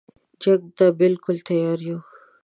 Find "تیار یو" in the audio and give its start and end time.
1.47-1.99